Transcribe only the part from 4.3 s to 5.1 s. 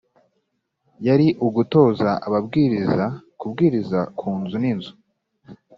nzu n inzu